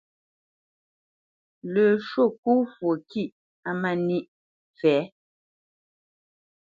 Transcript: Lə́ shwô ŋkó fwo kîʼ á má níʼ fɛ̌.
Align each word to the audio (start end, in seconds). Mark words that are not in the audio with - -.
Lə́ 1.73 1.89
shwô 2.07 2.23
ŋkó 2.31 2.51
fwo 2.73 2.91
kîʼ 3.09 3.33
á 3.67 3.71
má 3.81 3.91
níʼ 4.07 4.27
fɛ̌. 4.79 4.97